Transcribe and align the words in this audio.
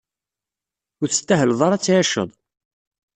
Ur 1.01 1.07
testahleḍ 1.09 1.59
ara 1.65 1.75
ad 1.77 1.81
tɛiceḍ. 1.83 2.29